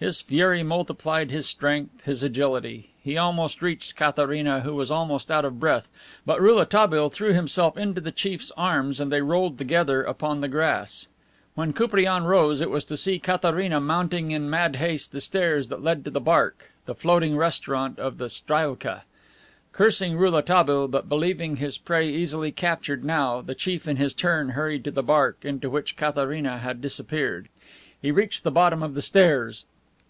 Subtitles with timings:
[0.00, 5.46] His fury multiplied his strength, his agility; he almost reached Katharina, who was almost out
[5.46, 5.88] of breath,
[6.26, 11.06] but Rouletabille threw himself into the Chief's arms and they rolled together upon the grass.
[11.54, 15.82] When Koupriane rose, it was to see Katharina mounting in mad haste the stairs that
[15.82, 19.04] led to the Barque, the floating restaurant of the Strielka.
[19.72, 24.84] Cursing Rouletabille, but believing his prey easily captured now, the Chief in his turn hurried
[24.84, 27.48] to the Barque, into which Katharina had disappeared.
[28.02, 29.64] He reached the bottom of the stairs.